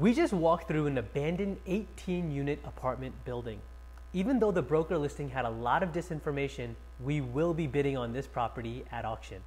[0.00, 3.60] We just walked through an abandoned 18 unit apartment building.
[4.14, 8.14] Even though the broker listing had a lot of disinformation, we will be bidding on
[8.14, 9.42] this property at auction.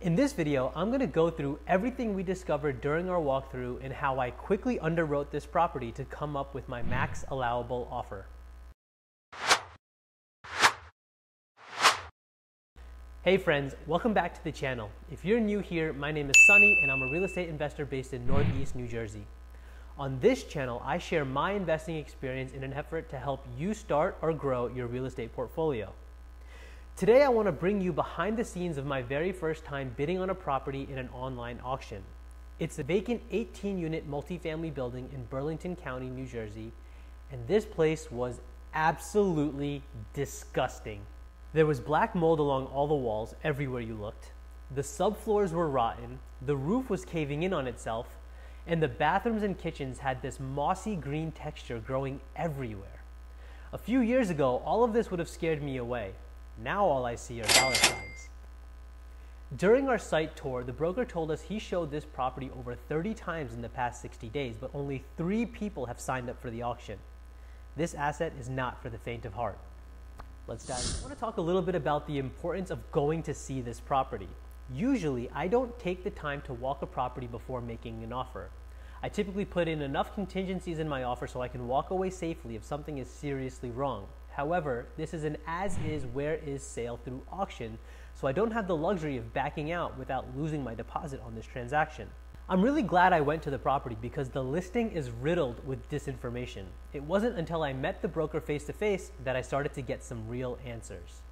[0.00, 3.92] In this video, I'm going to go through everything we discovered during our walkthrough and
[3.92, 8.26] how I quickly underwrote this property to come up with my max allowable offer.
[13.22, 14.90] Hey friends, welcome back to the channel.
[15.12, 18.12] If you're new here, my name is Sunny and I'm a real estate investor based
[18.12, 19.24] in Northeast New Jersey.
[19.96, 24.18] On this channel, I share my investing experience in an effort to help you start
[24.22, 25.92] or grow your real estate portfolio.
[26.96, 30.18] Today, I want to bring you behind the scenes of my very first time bidding
[30.18, 32.02] on a property in an online auction.
[32.58, 36.72] It's a vacant 18 unit multifamily building in Burlington County, New Jersey,
[37.30, 38.40] and this place was
[38.74, 39.80] absolutely
[40.12, 41.02] disgusting.
[41.52, 44.32] There was black mold along all the walls everywhere you looked.
[44.74, 48.08] The subfloors were rotten, the roof was caving in on itself,
[48.66, 53.02] and the bathrooms and kitchens had this mossy green texture growing everywhere.
[53.72, 56.12] A few years ago, all of this would have scared me away.
[56.62, 58.28] Now all I see are dollar signs.
[59.56, 63.52] During our site tour, the broker told us he showed this property over 30 times
[63.52, 66.98] in the past 60 days, but only three people have signed up for the auction.
[67.76, 69.58] This asset is not for the faint of heart.
[70.46, 71.00] Let's dive in.
[71.00, 73.80] I want to talk a little bit about the importance of going to see this
[73.80, 74.28] property.
[74.72, 78.48] Usually, I don't take the time to walk a property before making an offer.
[79.02, 82.56] I typically put in enough contingencies in my offer so I can walk away safely
[82.56, 84.06] if something is seriously wrong.
[84.30, 87.78] However, this is an as is, where is sale through auction,
[88.14, 91.44] so I don't have the luxury of backing out without losing my deposit on this
[91.44, 92.08] transaction.
[92.48, 96.64] I'm really glad I went to the property because the listing is riddled with disinformation.
[96.94, 100.02] It wasn't until I met the broker face to face that I started to get
[100.02, 101.22] some real answers.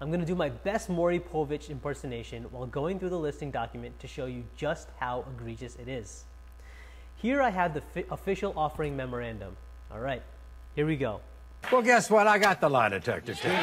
[0.00, 3.98] I'm going to do my best Maury Povich impersonation while going through the listing document
[4.00, 6.24] to show you just how egregious it is.
[7.16, 9.56] Here I have the official offering memorandum.
[9.92, 10.22] All right,
[10.74, 11.20] here we go.
[11.70, 12.26] Well, guess what?
[12.26, 13.54] I got the lie detector too.